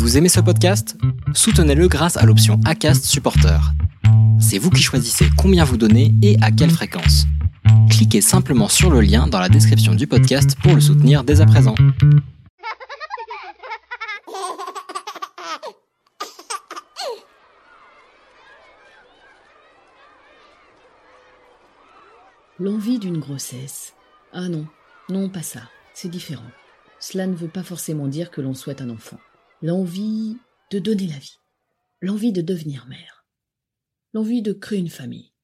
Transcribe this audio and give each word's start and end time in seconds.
Vous 0.00 0.16
aimez 0.16 0.30
ce 0.30 0.40
podcast? 0.40 0.96
Soutenez-le 1.34 1.86
grâce 1.86 2.16
à 2.16 2.24
l'option 2.24 2.58
ACAST 2.64 3.04
Supporter. 3.04 3.60
C'est 4.40 4.56
vous 4.56 4.70
qui 4.70 4.82
choisissez 4.82 5.26
combien 5.36 5.62
vous 5.62 5.76
donnez 5.76 6.14
et 6.22 6.38
à 6.40 6.50
quelle 6.50 6.70
fréquence. 6.70 7.26
Cliquez 7.90 8.22
simplement 8.22 8.68
sur 8.68 8.88
le 8.88 9.02
lien 9.02 9.26
dans 9.26 9.38
la 9.38 9.50
description 9.50 9.94
du 9.94 10.06
podcast 10.06 10.56
pour 10.62 10.74
le 10.74 10.80
soutenir 10.80 11.22
dès 11.22 11.42
à 11.42 11.46
présent. 11.46 11.74
L'envie 22.58 22.98
d'une 22.98 23.18
grossesse. 23.18 23.92
Ah 24.32 24.48
non, 24.48 24.66
non 25.10 25.28
pas 25.28 25.42
ça, 25.42 25.60
c'est 25.92 26.08
différent. 26.08 26.50
Cela 27.00 27.26
ne 27.26 27.36
veut 27.36 27.48
pas 27.48 27.62
forcément 27.62 28.08
dire 28.08 28.30
que 28.30 28.40
l'on 28.40 28.54
souhaite 28.54 28.80
un 28.80 28.88
enfant. 28.88 29.18
L'envie 29.62 30.38
de 30.70 30.78
donner 30.78 31.06
la 31.06 31.18
vie. 31.18 31.36
L'envie 32.00 32.32
de 32.32 32.40
devenir 32.40 32.86
mère. 32.86 33.26
L'envie 34.14 34.40
de 34.40 34.54
créer 34.54 34.78
une 34.78 34.88
famille. 34.88 35.34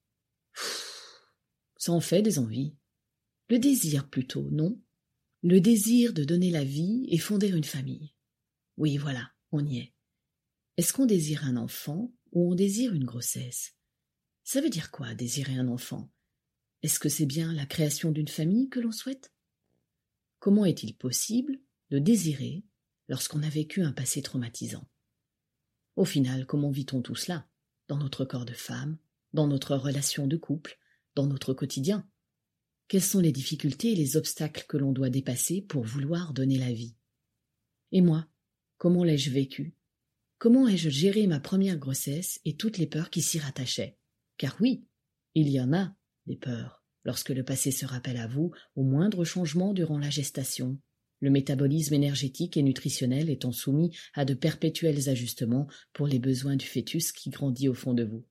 ça 1.76 1.92
en 1.92 2.00
fait 2.00 2.22
des 2.22 2.38
envies. 2.38 2.74
Le 3.50 3.58
désir 3.58 4.08
plutôt, 4.08 4.48
non 4.50 4.80
Le 5.42 5.60
désir 5.60 6.14
de 6.14 6.24
donner 6.24 6.50
la 6.50 6.64
vie 6.64 7.04
et 7.10 7.18
fonder 7.18 7.48
une 7.48 7.62
famille. 7.62 8.14
Oui, 8.78 8.96
voilà, 8.96 9.32
on 9.52 9.62
y 9.62 9.80
est. 9.80 9.92
Est-ce 10.78 10.94
qu'on 10.94 11.04
désire 11.04 11.44
un 11.44 11.58
enfant 11.58 12.10
ou 12.32 12.52
on 12.52 12.54
désire 12.54 12.94
une 12.94 13.04
grossesse? 13.04 13.74
Ça 14.44 14.62
veut 14.62 14.70
dire 14.70 14.90
quoi, 14.90 15.14
désirer 15.14 15.58
un 15.58 15.68
enfant? 15.68 16.10
Est-ce 16.82 16.98
que 16.98 17.10
c'est 17.10 17.26
bien 17.26 17.52
la 17.52 17.66
création 17.66 18.12
d'une 18.12 18.28
famille 18.28 18.70
que 18.70 18.80
l'on 18.80 18.92
souhaite? 18.92 19.30
Comment 20.38 20.64
est-il 20.64 20.96
possible 20.96 21.60
de 21.90 21.98
désirer 21.98 22.64
lorsqu'on 23.08 23.42
a 23.42 23.48
vécu 23.48 23.82
un 23.82 23.92
passé 23.92 24.22
traumatisant. 24.22 24.86
Au 25.96 26.04
final, 26.04 26.46
comment 26.46 26.70
vit-on 26.70 27.02
tout 27.02 27.14
cela? 27.14 27.46
Dans 27.88 27.98
notre 27.98 28.24
corps 28.24 28.44
de 28.44 28.52
femme, 28.52 28.98
dans 29.32 29.46
notre 29.46 29.76
relation 29.76 30.26
de 30.26 30.36
couple, 30.36 30.78
dans 31.14 31.26
notre 31.26 31.54
quotidien? 31.54 32.08
Quelles 32.88 33.02
sont 33.02 33.20
les 33.20 33.32
difficultés 33.32 33.92
et 33.92 33.96
les 33.96 34.16
obstacles 34.16 34.64
que 34.68 34.76
l'on 34.76 34.92
doit 34.92 35.10
dépasser 35.10 35.62
pour 35.62 35.84
vouloir 35.84 36.32
donner 36.32 36.58
la 36.58 36.72
vie? 36.72 36.94
Et 37.92 38.00
moi, 38.00 38.28
comment 38.78 39.04
l'ai-je 39.04 39.30
vécu? 39.30 39.74
Comment 40.38 40.68
ai-je 40.68 40.90
géré 40.90 41.26
ma 41.26 41.40
première 41.40 41.78
grossesse 41.78 42.40
et 42.44 42.56
toutes 42.56 42.78
les 42.78 42.86
peurs 42.86 43.10
qui 43.10 43.22
s'y 43.22 43.38
rattachaient? 43.38 43.96
Car 44.36 44.56
oui, 44.60 44.84
il 45.34 45.48
y 45.48 45.60
en 45.60 45.72
a 45.72 45.94
des 46.26 46.36
peurs 46.36 46.84
lorsque 47.04 47.30
le 47.30 47.44
passé 47.44 47.70
se 47.70 47.86
rappelle 47.86 48.18
à 48.18 48.26
vous 48.26 48.52
au 48.74 48.82
moindre 48.82 49.24
changement 49.24 49.72
durant 49.72 49.98
la 49.98 50.10
gestation, 50.10 50.78
le 51.20 51.30
métabolisme 51.30 51.94
énergétique 51.94 52.56
et 52.56 52.62
nutritionnel 52.62 53.30
étant 53.30 53.52
soumis 53.52 53.96
à 54.14 54.24
de 54.24 54.34
perpétuels 54.34 55.08
ajustements 55.08 55.66
pour 55.92 56.06
les 56.06 56.18
besoins 56.18 56.56
du 56.56 56.66
fœtus 56.66 57.12
qui 57.12 57.30
grandit 57.30 57.68
au 57.68 57.74
fond 57.74 57.94
de 57.94 58.04
vous. 58.04 58.24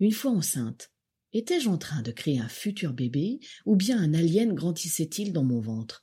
Une 0.00 0.12
fois 0.12 0.30
enceinte, 0.30 0.90
étais-je 1.32 1.68
en 1.68 1.78
train 1.78 2.02
de 2.02 2.12
créer 2.12 2.38
un 2.38 2.48
futur 2.48 2.92
bébé 2.92 3.40
ou 3.66 3.76
bien 3.76 4.00
un 4.00 4.14
alien 4.14 4.54
grandissait-il 4.54 5.32
dans 5.32 5.44
mon 5.44 5.60
ventre? 5.60 6.02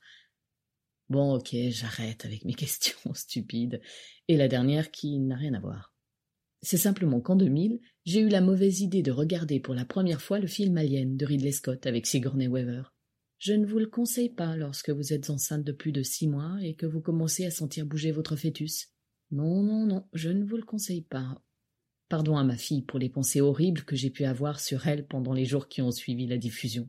Bon, 1.08 1.34
ok, 1.34 1.54
j'arrête 1.68 2.24
avec 2.24 2.44
mes 2.44 2.54
questions 2.54 3.14
stupides. 3.14 3.80
Et 4.28 4.36
la 4.36 4.48
dernière 4.48 4.90
qui 4.90 5.18
n'a 5.18 5.36
rien 5.36 5.54
à 5.54 5.60
voir. 5.60 5.94
C'est 6.62 6.78
simplement 6.78 7.20
qu'en 7.20 7.36
2000, 7.36 7.78
j'ai 8.04 8.20
eu 8.20 8.28
la 8.28 8.40
mauvaise 8.40 8.80
idée 8.80 9.02
de 9.02 9.12
regarder 9.12 9.60
pour 9.60 9.74
la 9.74 9.84
première 9.84 10.22
fois 10.22 10.40
le 10.40 10.46
film 10.46 10.76
Alien 10.78 11.16
de 11.16 11.26
Ridley 11.26 11.52
Scott 11.52 11.86
avec 11.86 12.06
Sigourney 12.06 12.48
Weaver. 12.48 12.82
Je 13.38 13.52
ne 13.52 13.66
vous 13.66 13.78
le 13.78 13.86
conseille 13.86 14.30
pas 14.30 14.56
lorsque 14.56 14.90
vous 14.90 15.12
êtes 15.12 15.30
enceinte 15.30 15.64
de 15.64 15.72
plus 15.72 15.92
de 15.92 16.02
six 16.02 16.26
mois 16.26 16.56
et 16.62 16.74
que 16.74 16.86
vous 16.86 17.00
commencez 17.00 17.44
à 17.44 17.50
sentir 17.50 17.86
bouger 17.86 18.12
votre 18.12 18.36
fœtus. 18.36 18.88
Non, 19.30 19.62
non, 19.62 19.86
non, 19.86 20.08
je 20.12 20.30
ne 20.30 20.44
vous 20.44 20.56
le 20.56 20.62
conseille 20.62 21.02
pas. 21.02 21.42
Pardon 22.08 22.36
à 22.36 22.44
ma 22.44 22.56
fille 22.56 22.82
pour 22.82 22.98
les 22.98 23.10
pensées 23.10 23.40
horribles 23.40 23.82
que 23.82 23.96
j'ai 23.96 24.10
pu 24.10 24.24
avoir 24.24 24.60
sur 24.60 24.86
elle 24.86 25.06
pendant 25.06 25.32
les 25.32 25.44
jours 25.44 25.68
qui 25.68 25.82
ont 25.82 25.90
suivi 25.90 26.26
la 26.26 26.38
diffusion. 26.38 26.88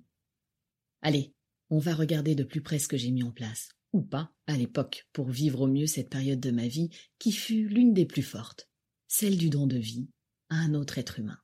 Allez, 1.02 1.34
on 1.70 1.80
va 1.80 1.96
regarder 1.96 2.36
de 2.36 2.44
plus 2.44 2.62
près 2.62 2.80
ce 2.80 2.88
que 2.88 2.98
j'ai 2.98 3.12
mis 3.12 3.24
en 3.24 3.32
place, 3.32 3.70
ou 3.94 4.02
pas, 4.02 4.32
à 4.46 4.56
l'époque, 4.56 5.08
pour 5.14 5.30
vivre 5.30 5.62
au 5.62 5.68
mieux 5.68 5.88
cette 5.88 6.10
période 6.10 6.40
de 6.40 6.52
ma 6.52 6.68
vie 6.68 6.90
qui 7.20 7.32
fut 7.32 7.68
l'une 7.68 7.94
des 7.94 8.06
plus 8.06 8.24
fortes 8.24 8.70
celle 9.08 9.38
du 9.38 9.50
don 9.50 9.68
de 9.68 9.78
vie 9.78 10.10
à 10.50 10.56
un 10.56 10.74
autre 10.74 10.98
être 10.98 11.20
humain. 11.20 11.40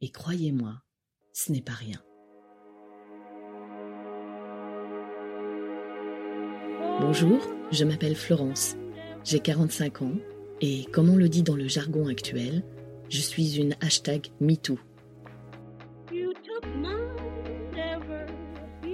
Et 0.00 0.10
croyez-moi, 0.10 0.82
ce 1.32 1.52
n'est 1.52 1.62
pas 1.62 1.72
rien. 1.72 2.02
Bonjour, 7.04 7.40
je 7.72 7.84
m'appelle 7.84 8.14
Florence, 8.14 8.76
j'ai 9.24 9.40
45 9.40 10.02
ans 10.02 10.14
et 10.60 10.84
comme 10.92 11.10
on 11.10 11.16
le 11.16 11.28
dit 11.28 11.42
dans 11.42 11.56
le 11.56 11.66
jargon 11.66 12.06
actuel, 12.06 12.62
je 13.08 13.18
suis 13.18 13.58
une 13.58 13.74
hashtag 13.80 14.28
MeToo. 14.40 14.78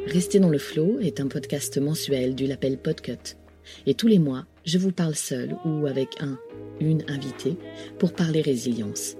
Rester 0.06 0.40
dans 0.40 0.48
le 0.48 0.56
flow 0.56 0.98
est 1.00 1.20
un 1.20 1.28
podcast 1.28 1.76
mensuel 1.76 2.34
du 2.34 2.46
label 2.46 2.78
Podcut. 2.78 3.36
Et 3.84 3.92
tous 3.92 4.06
les 4.06 4.18
mois, 4.18 4.46
je 4.64 4.78
vous 4.78 4.90
parle 4.90 5.14
seul 5.14 5.58
ou 5.66 5.86
avec 5.86 6.22
un 6.22 6.38
une 6.80 7.04
invitée 7.08 7.58
pour 7.98 8.14
parler 8.14 8.40
résilience. 8.40 9.16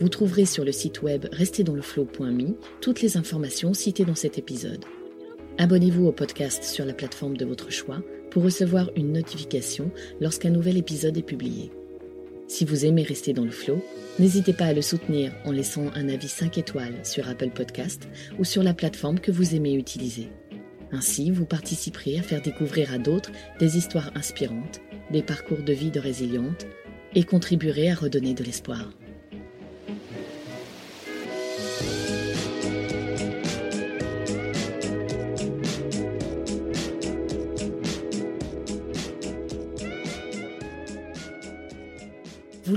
Vous 0.00 0.08
trouverez 0.08 0.46
sur 0.46 0.64
le 0.64 0.72
site 0.72 1.02
web 1.02 1.26
restezdansleflow.me 1.32 2.54
toutes 2.80 3.02
les 3.02 3.18
informations 3.18 3.74
citées 3.74 4.06
dans 4.06 4.14
cet 4.14 4.38
épisode. 4.38 4.86
Abonnez-vous 5.58 6.06
au 6.06 6.12
podcast 6.12 6.64
sur 6.64 6.84
la 6.84 6.92
plateforme 6.92 7.38
de 7.38 7.46
votre 7.46 7.70
choix 7.72 8.02
pour 8.30 8.42
recevoir 8.42 8.90
une 8.94 9.12
notification 9.12 9.90
lorsqu'un 10.20 10.50
nouvel 10.50 10.76
épisode 10.76 11.16
est 11.16 11.22
publié. 11.22 11.72
Si 12.46 12.66
vous 12.66 12.84
aimez 12.84 13.02
rester 13.02 13.32
dans 13.32 13.44
le 13.44 13.50
flow, 13.50 13.82
n'hésitez 14.18 14.52
pas 14.52 14.66
à 14.66 14.74
le 14.74 14.82
soutenir 14.82 15.32
en 15.46 15.52
laissant 15.52 15.86
un 15.94 16.10
avis 16.10 16.28
5 16.28 16.58
étoiles 16.58 17.04
sur 17.04 17.26
Apple 17.26 17.50
Podcast 17.50 18.06
ou 18.38 18.44
sur 18.44 18.62
la 18.62 18.74
plateforme 18.74 19.18
que 19.18 19.32
vous 19.32 19.54
aimez 19.54 19.74
utiliser. 19.74 20.28
Ainsi, 20.92 21.30
vous 21.30 21.46
participerez 21.46 22.18
à 22.18 22.22
faire 22.22 22.42
découvrir 22.42 22.92
à 22.92 22.98
d'autres 22.98 23.32
des 23.58 23.78
histoires 23.78 24.10
inspirantes 24.14 24.82
des 25.10 25.22
parcours 25.22 25.62
de 25.62 25.72
vie 25.72 25.90
de 25.90 26.00
résilientes 26.00 26.66
et 27.14 27.24
contribuerait 27.24 27.88
à 27.88 27.94
redonner 27.94 28.34
de 28.34 28.44
l'espoir. 28.44 28.90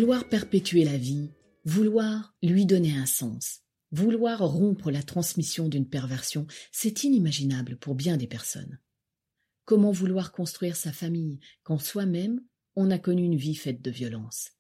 Vouloir 0.09 0.27
perpétuer 0.27 0.85
la 0.85 0.97
vie, 0.97 1.29
vouloir 1.65 2.35
lui 2.41 2.65
donner 2.65 2.97
un 2.97 3.05
sens, 3.05 3.59
vouloir 3.91 4.39
rompre 4.39 4.89
la 4.89 5.03
transmission 5.03 5.69
d'une 5.69 5.87
perversion, 5.87 6.47
c'est 6.71 7.03
inimaginable 7.03 7.77
pour 7.77 7.93
bien 7.93 8.17
des 8.17 8.25
personnes. 8.25 8.79
Comment 9.65 9.91
vouloir 9.91 10.31
construire 10.31 10.75
sa 10.75 10.91
famille 10.91 11.37
quand 11.61 11.77
soi-même 11.77 12.43
on 12.75 12.89
a 12.89 12.97
connu 12.97 13.23
une 13.23 13.35
vie 13.35 13.53
faite 13.53 13.83
de 13.83 13.91
violence? 13.91 14.53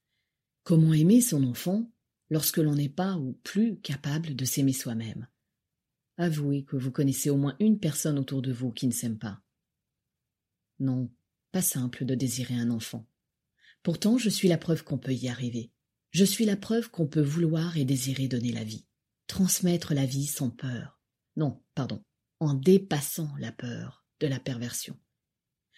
Comment 0.61 0.93
aimer 0.93 1.19
son 1.19 1.43
enfant 1.43 1.91
lorsque 2.29 2.57
l'on 2.57 2.75
n'est 2.75 2.87
pas 2.87 3.17
ou 3.17 3.33
plus 3.43 3.79
capable 3.79 4.35
de 4.35 4.45
s'aimer 4.45 4.73
soi-même? 4.73 5.27
Avouez 6.17 6.63
que 6.63 6.77
vous 6.77 6.91
connaissez 6.91 7.31
au 7.31 7.37
moins 7.37 7.55
une 7.59 7.79
personne 7.79 8.19
autour 8.19 8.43
de 8.43 8.53
vous 8.53 8.71
qui 8.71 8.85
ne 8.85 8.93
s'aime 8.93 9.17
pas. 9.17 9.41
Non, 10.77 11.09
pas 11.51 11.63
simple 11.63 12.05
de 12.05 12.13
désirer 12.13 12.53
un 12.53 12.69
enfant. 12.69 13.07
Pourtant, 13.83 14.17
je 14.17 14.29
suis 14.29 14.47
la 14.47 14.57
preuve 14.57 14.83
qu'on 14.83 14.97
peut 14.97 15.13
y 15.13 15.29
arriver. 15.29 15.71
Je 16.11 16.25
suis 16.25 16.45
la 16.45 16.57
preuve 16.57 16.89
qu'on 16.89 17.07
peut 17.07 17.21
vouloir 17.21 17.77
et 17.77 17.85
désirer 17.85 18.27
donner 18.27 18.51
la 18.51 18.63
vie. 18.63 18.85
Transmettre 19.27 19.93
la 19.93 20.05
vie 20.05 20.25
sans 20.25 20.49
peur. 20.49 20.99
Non, 21.35 21.61
pardon, 21.75 22.03
en 22.39 22.53
dépassant 22.53 23.31
la 23.39 23.51
peur 23.51 24.05
de 24.19 24.27
la 24.27 24.39
perversion. 24.39 24.97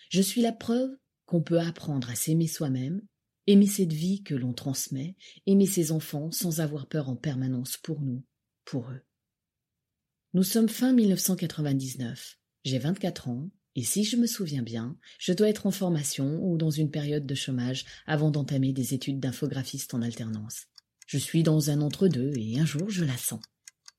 Je 0.10 0.22
suis 0.22 0.42
la 0.42 0.52
preuve 0.52 0.90
qu'on 1.26 1.42
peut 1.42 1.60
apprendre 1.60 2.10
à 2.10 2.16
s'aimer 2.16 2.48
soi-même, 2.48 3.02
aimer 3.48 3.68
cette 3.68 3.94
vie 3.94 4.24
que 4.24 4.36
l'on 4.36 4.54
transmet, 4.54 5.16
aimer 5.46 5.66
ses 5.68 5.92
enfants 5.92 6.32
sans 6.32 6.60
avoir 6.60 6.88
peur 6.88 7.10
en 7.10 7.16
permanence 7.16 7.78
pour 7.78 8.02
nous, 8.02 8.24
pour 8.66 8.90
eux. 8.90 9.02
Nous 10.34 10.44
sommes 10.44 10.70
fin 10.70 10.94
1999. 10.94 12.40
J'ai 12.64 12.80
24 12.80 13.28
ans, 13.28 13.50
et 13.76 13.84
si 13.84 14.04
je 14.04 14.18
me 14.18 14.28
souviens 14.28 14.64
bien, 14.64 14.98
je 15.20 15.34
dois 15.34 15.50
être 15.50 15.66
en 15.66 15.72
formation 15.72 16.40
ou 16.44 16.58
dans 16.58 16.72
une 16.72 16.92
période 16.92 17.26
de 17.26 17.36
chômage 17.36 17.86
avant 18.06 18.32
d'entamer 18.32 18.74
des 18.74 18.94
études 18.94 19.20
d'infographiste 19.20 19.94
en 19.94 20.02
alternance. 20.02 20.68
Je 21.08 21.18
suis 21.18 21.44
dans 21.44 21.70
un 21.70 21.82
entre-deux 21.82 22.34
et 22.38 22.60
un 22.60 22.66
jour 22.66 22.90
je 22.90 23.06
la 23.06 23.18
sens. 23.18 23.42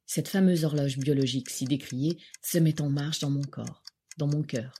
Cette 0.06 0.28
fameuse 0.28 0.64
horloge 0.64 0.98
biologique 0.98 1.50
si 1.50 1.64
décriée 1.64 2.18
se 2.42 2.58
met 2.58 2.82
en 2.82 2.90
marche 2.90 3.20
dans 3.20 3.30
mon 3.30 3.42
corps 3.42 3.82
dans 4.16 4.26
mon 4.26 4.42
cœur, 4.42 4.74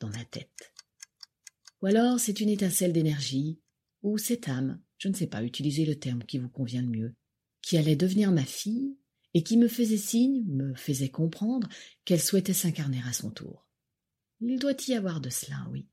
dans 0.00 0.08
ma 0.08 0.24
tête. 0.24 0.72
Ou 1.80 1.86
alors 1.86 2.20
c'est 2.20 2.40
une 2.40 2.48
étincelle 2.48 2.92
d'énergie, 2.92 3.60
ou 4.02 4.18
cette 4.18 4.48
âme, 4.48 4.80
je 4.98 5.08
ne 5.08 5.14
sais 5.14 5.26
pas 5.26 5.42
utiliser 5.42 5.84
le 5.84 5.98
terme 5.98 6.24
qui 6.24 6.38
vous 6.38 6.48
convient 6.48 6.82
le 6.82 6.88
mieux, 6.88 7.14
qui 7.60 7.76
allait 7.76 7.96
devenir 7.96 8.32
ma 8.32 8.44
fille 8.44 8.96
et 9.34 9.42
qui 9.42 9.56
me 9.56 9.68
faisait 9.68 9.96
signe, 9.96 10.44
me 10.46 10.74
faisait 10.74 11.08
comprendre 11.08 11.68
qu'elle 12.04 12.20
souhaitait 12.20 12.52
s'incarner 12.52 13.00
à 13.06 13.12
son 13.12 13.30
tour. 13.30 13.66
Il 14.44 14.58
doit 14.58 14.74
y 14.88 14.94
avoir 14.94 15.20
de 15.20 15.30
cela, 15.30 15.68
oui. 15.70 15.86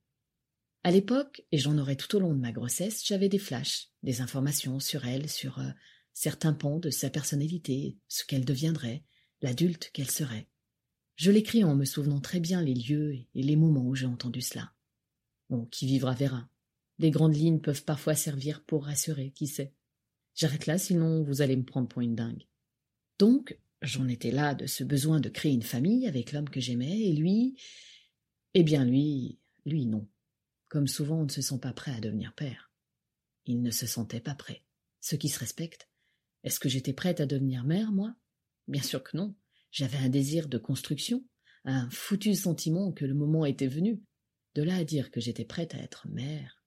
À 0.84 0.90
l'époque, 0.90 1.44
et 1.52 1.60
j'en 1.60 1.78
aurais 1.78 1.96
tout 1.96 2.16
au 2.16 2.20
long 2.20 2.34
de 2.34 2.40
ma 2.40 2.52
grossesse, 2.52 3.06
j'avais 3.06 3.30
des 3.30 3.38
flashs, 3.38 3.90
des 4.02 4.22
informations 4.22 4.80
sur 4.80 5.06
elle, 5.06 5.30
sur 5.30 5.60
euh, 5.60 5.70
certains 6.14 6.54
pans 6.54 6.80
de 6.80 6.90
sa 6.90 7.12
personnalité, 7.12 8.00
ce 8.08 8.26
qu'elle 8.26 8.46
deviendrait, 8.46 9.04
l'adulte 9.44 9.92
qu'elle 9.94 10.10
serait. 10.10 10.50
Je 11.16 11.30
l'écris 11.30 11.64
en 11.64 11.76
me 11.76 11.86
souvenant 11.86 12.22
très 12.22 12.40
bien 12.40 12.64
les 12.64 12.74
lieux 12.74 13.14
et 13.36 13.44
les 13.44 13.56
moments 13.56 13.86
où 13.86 13.94
j'ai 13.94 14.08
entendu 14.08 14.42
cela. 14.42 14.74
Bon, 15.52 15.66
qui 15.66 15.86
vivra 15.86 16.16
verra. 16.16 16.50
Les 16.98 17.12
grandes 17.12 17.36
lignes 17.36 17.62
peuvent 17.62 17.84
parfois 17.84 18.16
servir 18.16 18.64
pour 18.64 18.86
rassurer, 18.86 19.32
qui 19.32 19.46
sait. 19.46 19.76
J'arrête 20.34 20.66
là, 20.66 20.80
sinon 20.80 21.22
vous 21.24 21.42
allez 21.44 21.56
me 21.56 21.66
prendre 21.66 21.88
pour 21.88 22.02
une 22.02 22.16
dingue. 22.16 22.48
Donc, 23.20 23.60
j'en 23.84 24.08
étais 24.08 24.32
là 24.32 24.56
de 24.56 24.66
ce 24.66 24.84
besoin 24.84 25.20
de 25.20 25.30
créer 25.30 25.52
une 25.52 25.62
famille 25.62 26.08
avec 26.08 26.32
l'homme 26.32 26.50
que 26.50 26.62
j'aimais, 26.62 27.00
et 27.00 27.14
lui. 27.14 27.56
Eh 28.54 28.64
bien, 28.64 28.84
lui, 28.84 29.40
lui, 29.66 29.86
non. 29.86 30.08
Comme 30.70 30.88
souvent, 30.88 31.22
on 31.22 31.26
ne 31.26 31.32
se 31.32 31.42
sent 31.42 31.60
pas 31.60 31.74
prêt 31.74 31.94
à 31.94 32.00
devenir 32.00 32.34
père. 32.34 32.72
Il 33.46 33.62
ne 33.62 33.72
se 33.72 33.88
sentait 33.88 34.20
pas 34.20 34.36
prêt. 34.36 34.64
Ce 35.00 35.16
qui 35.16 35.30
se 35.30 35.40
respecte. 35.40 35.90
Est-ce 36.44 36.60
que 36.60 36.70
j'étais 36.70 36.94
prête 36.94 37.20
à 37.20 37.26
devenir 37.26 37.64
mère, 37.64 37.92
moi? 37.92 38.16
Bien 38.68 38.82
sûr 38.82 39.04
que 39.04 39.18
non. 39.18 39.36
J'avais 39.72 39.98
un 39.98 40.10
désir 40.10 40.48
de 40.48 40.58
construction, 40.58 41.24
un 41.64 41.90
foutu 41.92 42.34
sentiment 42.34 42.92
que 42.92 43.06
le 43.06 43.14
moment 43.14 43.46
était 43.46 43.68
venu. 43.68 44.02
De 44.56 44.64
là 44.64 44.78
à 44.78 44.84
dire 44.84 45.12
que 45.12 45.22
j'étais 45.22 45.46
prête 45.46 45.76
à 45.76 45.80
être 45.80 46.08
mère. 46.08 46.64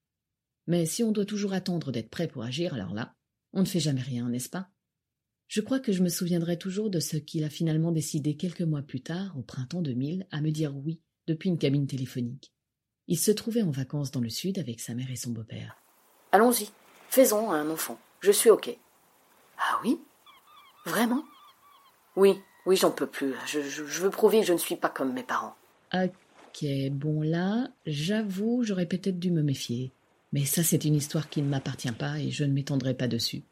Mais 0.67 0.87
si 0.87 1.03
on 1.03 1.11
doit 1.11 1.27
toujours 1.27 1.53
attendre 1.53 1.91
d'être 1.91 2.11
prêt 2.11 2.29
pour 2.29 2.45
agir, 2.45 2.75
alors 2.75 2.95
là, 2.95 3.17
on 3.53 3.61
ne 3.61 3.67
fait 3.67 3.81
jamais 3.81 4.03
rien, 4.03 4.29
n'est-ce 4.29 4.49
pas? 4.49 4.71
Je 5.49 5.61
crois 5.61 5.81
que 5.81 5.93
je 5.93 6.03
me 6.03 6.09
souviendrai 6.09 6.57
toujours 6.59 6.91
de 6.91 7.01
ce 7.01 7.17
qu'il 7.17 7.45
a 7.45 7.51
finalement 7.51 7.93
décidé 7.93 8.37
quelques 8.37 8.63
mois 8.63 8.83
plus 8.83 9.03
tard, 9.03 9.37
au 9.37 9.43
printemps 9.43 9.83
2000, 9.83 10.27
à 10.31 10.41
me 10.41 10.51
dire 10.51 10.77
oui, 10.77 11.03
depuis 11.27 11.49
une 11.49 11.59
cabine 11.59 11.87
téléphonique. 11.87 12.53
Il 13.09 13.19
se 13.19 13.31
trouvait 13.31 13.63
en 13.63 13.71
vacances 13.71 14.11
dans 14.11 14.21
le 14.21 14.29
sud 14.29 14.59
avec 14.59 14.81
sa 14.81 14.95
mère 14.95 15.11
et 15.11 15.17
son 15.17 15.31
beau-père. 15.31 15.77
Allons-y, 16.31 16.71
faisons 17.09 17.51
un 17.51 17.69
enfant. 17.71 17.99
Je 18.21 18.33
suis 18.33 18.51
OK. 18.51 18.77
Ah 19.59 19.81
oui? 19.83 20.01
Vraiment? 20.87 21.25
Oui, 22.17 22.41
oui, 22.67 22.77
j'en 22.77 22.91
peux 22.91 23.07
plus. 23.07 23.35
Je, 23.47 23.61
je, 23.61 24.03
veux 24.03 24.11
prouver 24.11 24.41
que 24.41 24.47
je 24.47 24.53
ne 24.53 24.59
suis 24.59 24.77
pas 24.77 24.89
comme 24.89 25.13
mes 25.13 25.23
parents. 25.23 25.55
Ok, 25.93 26.65
bon 26.91 27.23
là, 27.23 27.69
j'avoue, 27.87 28.63
j'aurais 28.63 28.87
peut-être 28.87 29.19
dû 29.19 29.31
me 29.31 29.43
méfier. 29.43 29.93
Mais 30.33 30.45
ça, 30.45 30.63
c'est 30.63 30.85
une 30.85 30.95
histoire 30.95 31.29
qui 31.29 31.43
ne 31.43 31.49
m'appartient 31.49 31.93
pas 31.93 32.19
et 32.19 32.31
je 32.31 32.45
ne 32.45 32.53
m'étendrai 32.53 32.95
pas 32.95 33.09
dessus. 33.09 33.43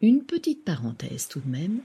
Une 0.00 0.24
petite 0.24 0.64
parenthèse 0.64 1.28
tout 1.28 1.40
de 1.40 1.48
même. 1.48 1.80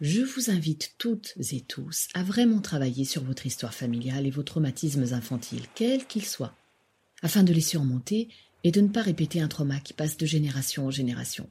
Je 0.00 0.20
vous 0.20 0.50
invite 0.50 0.94
toutes 0.96 1.34
et 1.52 1.60
tous 1.60 2.06
à 2.14 2.22
vraiment 2.22 2.60
travailler 2.60 3.04
sur 3.04 3.24
votre 3.24 3.46
histoire 3.46 3.74
familiale 3.74 4.26
et 4.26 4.30
vos 4.30 4.44
traumatismes 4.44 5.12
infantiles, 5.12 5.66
quels 5.74 6.06
qu'ils 6.06 6.24
soient, 6.24 6.54
afin 7.20 7.42
de 7.42 7.52
les 7.52 7.60
surmonter 7.60 8.28
et 8.62 8.70
de 8.70 8.80
ne 8.80 8.88
pas 8.88 9.02
répéter 9.02 9.40
un 9.40 9.48
trauma 9.48 9.80
qui 9.80 9.94
passe 9.94 10.16
de 10.16 10.26
génération 10.26 10.86
en 10.86 10.90
génération. 10.92 11.50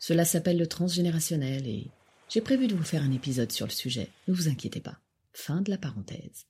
Cela 0.00 0.24
s'appelle 0.24 0.58
le 0.58 0.66
transgénérationnel 0.66 1.68
et 1.68 1.90
j'ai 2.28 2.40
prévu 2.40 2.66
de 2.66 2.74
vous 2.74 2.82
faire 2.82 3.04
un 3.04 3.12
épisode 3.12 3.52
sur 3.52 3.66
le 3.66 3.72
sujet, 3.72 4.08
ne 4.26 4.34
vous 4.34 4.48
inquiétez 4.48 4.80
pas. 4.80 4.98
Fin 5.32 5.60
de 5.60 5.70
la 5.70 5.78
parenthèse. 5.78 6.46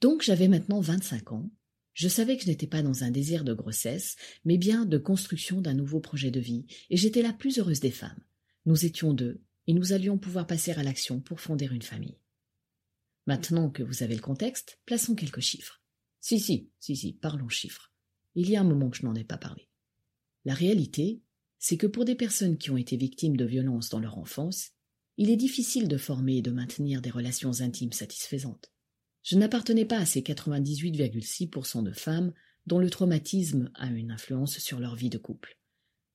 Donc 0.00 0.22
j'avais 0.22 0.48
maintenant 0.48 0.80
25 0.80 1.32
ans 1.32 1.50
je 1.92 2.08
savais 2.08 2.36
que 2.36 2.44
je 2.44 2.48
n'étais 2.48 2.66
pas 2.66 2.80
dans 2.80 3.04
un 3.04 3.10
désir 3.10 3.44
de 3.44 3.52
grossesse, 3.52 4.16
mais 4.46 4.56
bien 4.56 4.86
de 4.86 4.96
construction 4.96 5.60
d'un 5.60 5.74
nouveau 5.74 6.00
projet 6.00 6.30
de 6.30 6.40
vie, 6.40 6.64
et 6.88 6.96
j'étais 6.96 7.20
la 7.20 7.32
plus 7.32 7.58
heureuse 7.58 7.80
des 7.80 7.90
femmes. 7.90 8.22
Nous 8.64 8.86
étions 8.86 9.12
deux, 9.12 9.42
et 9.66 9.72
nous 9.72 9.92
allions 9.92 10.18
pouvoir 10.18 10.46
passer 10.46 10.72
à 10.72 10.82
l'action 10.82 11.20
pour 11.20 11.40
fonder 11.40 11.66
une 11.66 11.82
famille. 11.82 12.18
Maintenant 13.26 13.70
que 13.70 13.82
vous 13.82 14.02
avez 14.02 14.14
le 14.14 14.20
contexte, 14.20 14.80
plaçons 14.86 15.14
quelques 15.14 15.40
chiffres. 15.40 15.80
Si, 16.20 16.40
si, 16.40 16.70
si, 16.78 16.96
si, 16.96 17.12
parlons 17.12 17.48
chiffres. 17.48 17.92
Il 18.34 18.50
y 18.50 18.56
a 18.56 18.60
un 18.60 18.64
moment 18.64 18.90
que 18.90 18.96
je 18.96 19.06
n'en 19.06 19.14
ai 19.14 19.24
pas 19.24 19.38
parlé. 19.38 19.68
La 20.44 20.54
réalité, 20.54 21.22
c'est 21.58 21.76
que 21.76 21.86
pour 21.86 22.04
des 22.04 22.14
personnes 22.14 22.58
qui 22.58 22.70
ont 22.70 22.76
été 22.76 22.96
victimes 22.96 23.36
de 23.36 23.44
violences 23.44 23.90
dans 23.90 24.00
leur 24.00 24.18
enfance, 24.18 24.70
il 25.16 25.30
est 25.30 25.36
difficile 25.36 25.88
de 25.88 25.98
former 25.98 26.38
et 26.38 26.42
de 26.42 26.50
maintenir 26.50 27.02
des 27.02 27.10
relations 27.10 27.60
intimes 27.60 27.92
satisfaisantes. 27.92 28.72
Je 29.22 29.36
n'appartenais 29.36 29.84
pas 29.84 29.98
à 29.98 30.06
ces 30.06 30.22
98,6% 30.22 31.82
de 31.82 31.92
femmes 31.92 32.32
dont 32.66 32.78
le 32.78 32.88
traumatisme 32.88 33.70
a 33.74 33.88
une 33.88 34.10
influence 34.10 34.58
sur 34.58 34.80
leur 34.80 34.96
vie 34.96 35.10
de 35.10 35.18
couple. 35.18 35.58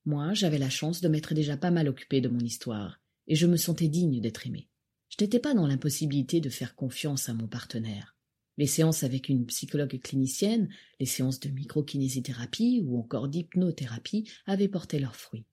Moi, 0.06 0.33
j'avais 0.33 0.57
la 0.57 0.69
chance 0.69 1.01
de 1.01 1.07
m'être 1.07 1.33
déjà 1.33 1.57
pas 1.57 1.71
mal 1.71 1.88
occupée 1.88 2.21
de 2.21 2.30
mon 2.30 2.39
histoire, 2.39 3.00
et 3.27 3.36
je 3.36 3.48
me 3.48 3.57
sentais 3.57 3.88
digne 3.88 4.22
d'être 4.22 4.45
aimée. 4.48 4.69
Je 5.10 5.24
n'étais 5.24 5.39
pas 5.39 5.54
dans 5.54 5.68
l'impossibilité 5.68 6.42
de 6.42 6.50
faire 6.50 6.75
confiance 6.75 7.30
à 7.30 7.33
mon 7.33 7.48
partenaire. 7.48 8.16
Les 8.57 8.68
séances 8.68 9.04
avec 9.04 9.30
une 9.30 9.45
psychologue 9.45 10.00
clinicienne, 10.01 10.69
les 11.00 11.06
séances 11.06 11.39
de 11.39 11.50
microkinésithérapie 11.50 12.81
ou 12.86 12.98
encore 12.98 13.27
d'hypnothérapie 13.27 14.30
avaient 14.45 14.69
porté 14.69 15.00
leurs 15.00 15.16
fruits. 15.16 15.45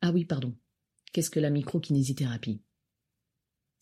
Ah 0.00 0.12
oui, 0.12 0.24
pardon. 0.24 0.54
Qu'est-ce 1.12 1.30
que 1.30 1.40
la 1.40 1.50
microkinésithérapie 1.50 2.60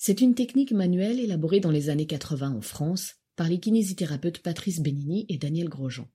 c'est 0.04 0.20
une 0.20 0.34
technique 0.34 0.72
manuelle 0.72 1.20
élaborée 1.20 1.60
dans 1.60 1.70
les 1.70 1.88
années 1.88 2.08
80 2.08 2.56
en 2.56 2.60
France 2.60 3.20
par 3.36 3.48
les 3.48 3.60
kinésithérapeutes 3.60 4.40
Patrice 4.40 4.80
Benini 4.80 5.26
et 5.28 5.38
Daniel 5.38 5.68
Grosjean. 5.68 6.08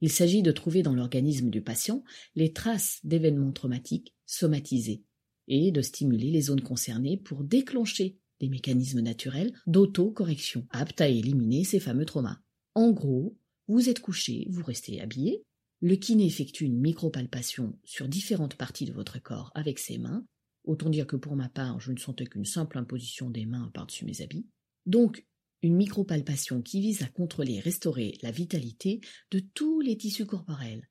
Il 0.00 0.12
s'agit 0.12 0.42
de 0.42 0.52
trouver 0.52 0.84
dans 0.84 0.94
l'organisme 0.94 1.50
du 1.50 1.60
patient 1.60 2.04
les 2.36 2.52
traces 2.52 3.00
d'événements 3.02 3.50
traumatiques 3.50 4.14
somatisés 4.26 5.02
et 5.48 5.70
de 5.70 5.82
stimuler 5.82 6.30
les 6.30 6.42
zones 6.42 6.60
concernées 6.60 7.16
pour 7.16 7.44
déclencher 7.44 8.18
des 8.40 8.48
mécanismes 8.48 9.00
naturels 9.00 9.52
d'auto-correction 9.66 10.66
aptes 10.70 11.00
à 11.00 11.08
éliminer 11.08 11.64
ces 11.64 11.80
fameux 11.80 12.04
traumas. 12.04 12.38
En 12.74 12.92
gros, 12.92 13.36
vous 13.68 13.88
êtes 13.88 14.00
couché, 14.00 14.46
vous 14.50 14.62
restez 14.62 15.00
habillé, 15.00 15.42
le 15.80 15.96
kiné 15.96 16.26
effectue 16.26 16.64
une 16.64 16.80
micropalpation 16.80 17.78
sur 17.84 18.08
différentes 18.08 18.56
parties 18.56 18.86
de 18.86 18.92
votre 18.92 19.20
corps 19.20 19.50
avec 19.54 19.78
ses 19.78 19.98
mains 19.98 20.24
Autant 20.66 20.90
dire 20.90 21.06
que 21.06 21.16
pour 21.16 21.36
ma 21.36 21.48
part, 21.48 21.80
je 21.80 21.92
ne 21.92 21.98
sentais 21.98 22.26
qu'une 22.26 22.44
simple 22.44 22.76
imposition 22.76 23.30
des 23.30 23.46
mains 23.46 23.70
par-dessus 23.72 24.04
mes 24.04 24.20
habits. 24.20 24.46
Donc, 24.84 25.24
une 25.62 25.76
micropalpation 25.76 26.60
qui 26.60 26.80
vise 26.80 27.02
à 27.02 27.06
contrôler 27.06 27.54
et 27.54 27.60
restaurer 27.60 28.18
la 28.22 28.32
vitalité 28.32 29.00
de 29.30 29.38
tous 29.38 29.80
les 29.80 29.96
tissus 29.96 30.26
corporels, 30.26 30.88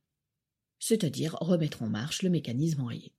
c'est-à-dire 0.80 1.36
remettre 1.42 1.84
en 1.84 1.90
marche 1.90 2.24
le 2.24 2.30
mécanisme 2.30 2.82
enrayé. 2.82 3.14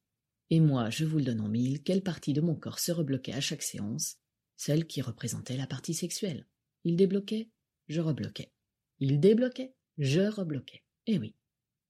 Et 0.50 0.60
moi, 0.60 0.90
je 0.90 1.04
vous 1.04 1.18
le 1.18 1.24
donne 1.24 1.40
en 1.40 1.48
mille, 1.48 1.82
quelle 1.82 2.02
partie 2.02 2.32
de 2.32 2.40
mon 2.40 2.54
corps 2.54 2.78
se 2.78 2.92
rebloquait 2.92 3.32
à 3.32 3.40
chaque 3.40 3.62
séance? 3.62 4.16
Celle 4.56 4.86
qui 4.86 5.02
représentait 5.02 5.56
la 5.56 5.66
partie 5.66 5.94
sexuelle. 5.94 6.46
Il 6.84 6.96
débloquait, 6.96 7.50
je 7.88 8.00
rebloquais. 8.00 8.52
Il 9.00 9.20
débloquait, 9.20 9.74
je 9.98 10.20
rebloquais. 10.20 10.84
Eh 11.06 11.18
oui, 11.18 11.34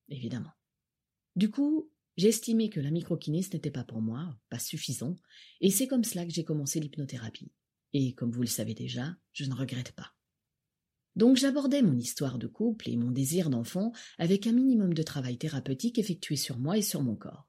évidemment. 0.09 0.53
Du 1.37 1.51
coup, 1.51 1.91
estimé 2.17 2.71
que 2.71 2.81
la 2.81 2.91
microkiné 2.91 3.41
n'était 3.41 3.71
pas 3.71 3.85
pour 3.85 4.01
moi, 4.01 4.39
pas 4.49 4.59
suffisant, 4.59 5.17
et 5.61 5.71
c'est 5.71 5.87
comme 5.87 6.05
cela 6.05 6.25
que 6.25 6.33
j'ai 6.33 6.45
commencé 6.45 6.81
l'hypnothérapie. 6.81 7.53
Et 7.93 8.15
comme 8.15 8.31
vous 8.31 8.43
le 8.43 8.49
savez 8.49 8.75
déjà, 8.75 9.17
je 9.33 9.45
ne 9.45 9.55
regrette 9.55 9.93
pas. 9.93 10.15
Donc 11.15 11.37
j'abordais 11.37 11.83
mon 11.83 11.97
histoire 11.97 12.39
de 12.39 12.47
couple 12.47 12.91
et 12.91 12.97
mon 12.97 13.11
désir 13.11 13.49
d'enfant 13.49 13.93
avec 14.19 14.47
un 14.47 14.53
minimum 14.53 14.93
de 14.93 15.03
travail 15.03 15.39
thérapeutique 15.39 15.99
effectué 15.99 16.37
sur 16.37 16.59
moi 16.59 16.77
et 16.77 16.83
sur 16.83 17.03
mon 17.03 17.17
corps. 17.17 17.49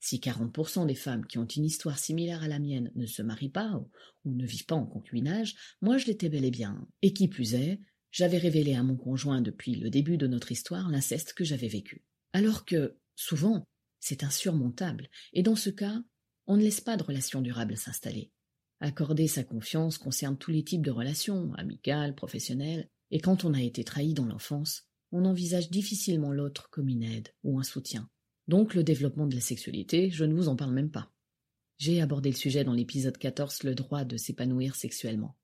Si 0.00 0.18
40% 0.18 0.86
des 0.86 0.94
femmes 0.94 1.26
qui 1.26 1.38
ont 1.38 1.46
une 1.46 1.64
histoire 1.64 1.98
similaire 1.98 2.42
à 2.42 2.48
la 2.48 2.58
mienne 2.58 2.92
ne 2.94 3.06
se 3.06 3.22
marient 3.22 3.50
pas 3.50 3.82
ou, 4.24 4.30
ne 4.30 4.46
vivent 4.46 4.66
pas 4.66 4.74
en 4.74 4.86
concubinage, 4.86 5.56
moi 5.80 5.98
je 5.98 6.06
l'étais 6.06 6.28
bel 6.28 6.44
et 6.44 6.50
bien. 6.50 6.86
Et 7.02 7.12
qui 7.12 7.28
plus 7.28 7.54
est, 7.54 7.80
j'avais 8.10 8.38
révélé 8.38 8.74
à 8.74 8.82
mon 8.82 8.96
conjoint 8.96 9.40
depuis 9.40 9.74
le 9.74 9.90
début 9.90 10.16
de 10.16 10.26
notre 10.26 10.52
histoire 10.52 10.88
l'inceste 10.90 11.32
que 11.34 11.44
j'avais 11.44 11.68
vécu. 11.68 12.04
Alors 12.32 12.64
que, 12.64 12.96
souvent, 13.14 13.64
c'est 14.00 14.24
insurmontable, 14.24 15.08
et 15.32 15.42
dans 15.42 15.56
ce 15.56 15.70
cas, 15.70 16.02
on 16.46 16.56
ne 16.56 16.62
laisse 16.62 16.80
pas 16.80 16.96
de 16.96 17.02
relation 17.02 17.40
durable 17.40 17.76
s'installer. 17.76 18.30
Accorder 18.80 19.26
sa 19.26 19.42
confiance 19.42 19.98
concerne 19.98 20.36
tous 20.36 20.50
les 20.50 20.62
types 20.62 20.84
de 20.84 20.90
relations, 20.90 21.52
amicales, 21.54 22.14
professionnelles, 22.14 22.88
et 23.10 23.20
quand 23.20 23.44
on 23.44 23.54
a 23.54 23.62
été 23.62 23.84
trahi 23.84 24.14
dans 24.14 24.26
l'enfance, 24.26 24.84
on 25.12 25.24
envisage 25.24 25.70
difficilement 25.70 26.32
l'autre 26.32 26.68
comme 26.70 26.88
une 26.88 27.02
aide 27.02 27.28
ou 27.42 27.58
un 27.58 27.62
soutien. 27.62 28.08
Donc 28.48 28.74
le 28.74 28.84
développement 28.84 29.26
de 29.26 29.34
la 29.34 29.40
sexualité, 29.40 30.10
je 30.10 30.24
ne 30.24 30.34
vous 30.34 30.48
en 30.48 30.56
parle 30.56 30.72
même 30.72 30.90
pas. 30.90 31.12
J'ai 31.78 32.00
abordé 32.00 32.30
le 32.30 32.36
sujet 32.36 32.64
dans 32.64 32.72
l'épisode 32.72 33.18
14, 33.18 33.64
le 33.64 33.74
droit 33.74 34.04
de 34.04 34.16
s'épanouir 34.16 34.76
sexuellement. 34.76 35.36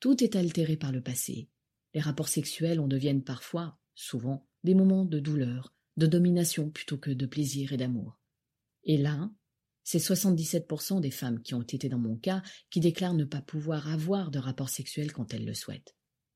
Tout 0.00 0.22
est 0.22 0.36
altéré 0.36 0.76
par 0.76 0.92
le 0.92 1.00
passé. 1.00 1.48
Les 1.94 2.00
rapports 2.00 2.28
sexuels 2.28 2.80
en 2.80 2.86
deviennent 2.86 3.24
parfois, 3.24 3.78
souvent, 3.94 4.46
des 4.62 4.74
moments 4.74 5.04
de 5.04 5.18
douleur, 5.18 5.74
de 5.96 6.06
domination 6.06 6.70
plutôt 6.70 6.98
que 6.98 7.10
de 7.10 7.26
plaisir 7.26 7.72
et 7.72 7.76
d'amour. 7.76 8.20
Et 8.84 8.98
là, 8.98 9.30
c'est 9.82 9.98
77% 9.98 11.00
des 11.00 11.10
femmes 11.10 11.42
qui 11.42 11.54
ont 11.54 11.62
été 11.62 11.88
dans 11.88 11.98
mon 11.98 12.16
cas 12.16 12.42
qui 12.70 12.80
déclarent 12.80 13.14
ne 13.14 13.24
pas 13.24 13.42
pouvoir 13.42 13.88
avoir 13.88 14.30
de 14.30 14.38
rapport 14.38 14.70
sexuel 14.70 15.12
quand 15.12 15.34
elles 15.34 15.44
le 15.44 15.54
souhaitent. 15.54 15.94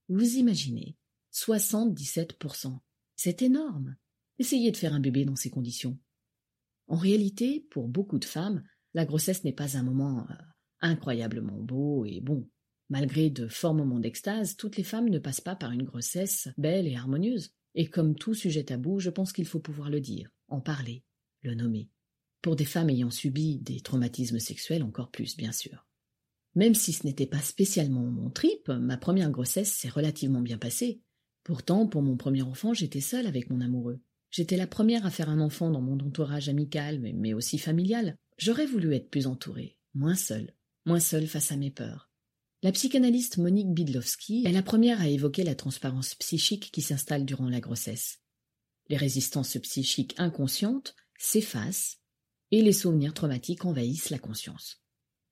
Vous 0.09 0.37
imaginez 0.37 0.97
77%. 1.33 2.79
C'est 3.17 3.43
énorme. 3.43 3.97
Essayez 4.39 4.71
de 4.71 4.77
faire 4.77 4.95
un 4.95 5.01
bébé 5.01 5.25
dans 5.25 5.37
ces 5.37 5.51
conditions. 5.51 5.99
En 6.87 6.97
réalité, 6.97 7.67
pour 7.71 7.89
beaucoup 7.89 8.19
de 8.19 8.25
femmes, 8.25 8.63
la 8.95 9.05
grossesse 9.05 9.45
n'est 9.45 9.53
pas 9.53 9.77
un 9.77 9.83
moment 9.83 10.27
euh, 10.31 10.35
incroyablement 10.81 11.59
beau 11.59 12.05
et 12.05 12.21
bon. 12.21 12.49
Malgré 12.89 13.29
de 13.29 13.49
forts 13.49 13.75
moments 13.75 13.99
d'extase, 13.99 14.57
toutes 14.57 14.77
les 14.77 14.85
femmes 14.85 15.11
ne 15.11 15.19
passent 15.19 15.43
pas 15.43 15.57
par 15.57 15.73
une 15.73 15.83
grossesse 15.83 16.49
belle 16.57 16.87
et 16.87 16.97
harmonieuse. 16.97 17.53
Et 17.75 17.87
comme 17.87 18.15
tout 18.15 18.35
sujet 18.35 18.65
tabou, 18.65 18.99
je 18.99 19.11
pense 19.11 19.33
qu'il 19.33 19.45
faut 19.45 19.61
pouvoir 19.61 19.91
le 19.91 20.01
dire, 20.01 20.31
en 20.49 20.61
parler, 20.61 21.05
le 21.43 21.55
nommer. 21.55 21.91
Pour 22.41 22.57
des 22.57 22.65
femmes 22.65 22.89
ayant 22.89 23.11
subi 23.11 23.59
des 23.59 23.81
traumatismes 23.81 24.39
sexuels 24.39 24.83
encore 24.83 25.11
plus, 25.11 25.37
bien 25.37 25.53
sûr. 25.53 25.87
Même 26.55 26.75
si 26.75 26.93
ce 26.93 27.07
n'était 27.07 27.27
pas 27.27 27.41
spécialement 27.41 28.05
mon 28.05 28.31
trip, 28.31 28.69
ma 28.69 28.97
première 28.97 29.31
grossesse 29.31 29.73
s'est 29.73 29.91
relativement 29.91 30.41
bien 30.41 30.59
passée. 30.59 31.03
Pourtant, 31.45 31.87
pour 31.87 32.03
mon 32.03 32.17
premier 32.17 32.43
enfant, 32.43 32.73
j'étais 32.73 33.01
seule 33.01 33.27
avec 33.27 33.51
mon 33.51 33.61
amoureux. 33.61 34.01
J'étais 34.31 34.57
la 34.57 34.67
première 34.67 35.07
à 35.07 35.11
faire 35.11 35.31
un 35.31 35.41
enfant 35.41 35.71
dans 35.71 35.81
mon 35.81 35.99
entourage 35.99 36.49
amical, 36.49 37.01
mais 37.01 37.35
aussi 37.35 37.59
familial. 37.59 38.17
J'aurais 38.37 38.67
voulu 38.67 38.95
être 38.95 39.11
plus 39.11 39.27
entourée, 39.27 39.79
moins 39.95 40.15
seule, 40.15 40.55
moins 40.85 41.01
seule 41.01 41.27
face 41.27 41.51
à 41.51 41.57
mes 41.57 41.71
peurs. 41.71 42.11
La 42.63 42.73
psychanalyste 42.73 43.39
Monique 43.39 43.73
Bidlowski 43.73 44.43
est 44.45 44.53
la 44.53 44.63
première 44.63 45.01
à 45.01 45.09
évoquer 45.09 45.45
la 45.45 45.55
transparence 45.55 46.15
psychique 46.17 46.71
qui 46.73 46.83
s'installe 46.83 47.25
durant 47.25 47.49
la 47.49 47.61
grossesse. 47.61 48.19
Les 48.89 48.97
résistances 48.97 49.57
psychiques 49.59 50.15
inconscientes 50.19 50.97
s'effacent 51.19 51.99
et 52.51 52.63
les 52.63 52.73
souvenirs 52.73 53.15
traumatiques 53.15 53.65
envahissent 53.65 54.11
la 54.11 54.19
conscience. 54.19 54.83